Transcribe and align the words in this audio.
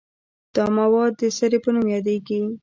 دا 0.55 0.65
مواد 0.77 1.11
د 1.21 1.23
سرې 1.37 1.59
په 1.63 1.69
نوم 1.75 1.85
یادیږي. 1.95 2.41